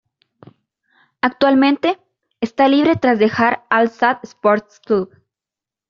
[1.21, 1.99] Actualmente,
[2.39, 5.13] está libre tras dejar el Al-Sadd Sports Club.